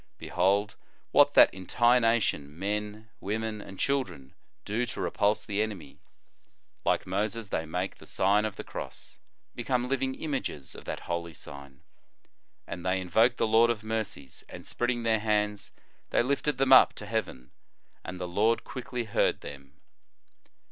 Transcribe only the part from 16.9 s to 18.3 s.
to heaven. And the